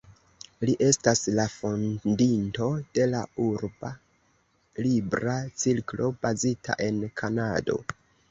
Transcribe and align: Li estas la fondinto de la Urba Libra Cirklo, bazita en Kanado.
Li 0.67 0.73
estas 0.83 1.19
la 1.39 1.43
fondinto 1.55 2.69
de 2.99 3.05
la 3.11 3.19
Urba 3.49 3.91
Libra 4.87 5.37
Cirklo, 5.65 6.09
bazita 6.27 6.79
en 6.89 6.99
Kanado. 7.23 7.77